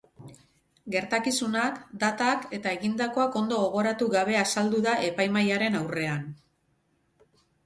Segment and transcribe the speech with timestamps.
[0.93, 6.27] Gertakizunak, datak eta egindakoak ondo gogoratu gabe azaldu da epaimahaiaren aurrean.